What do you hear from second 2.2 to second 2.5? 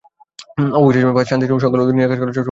পরামর্শ দেন তিনি।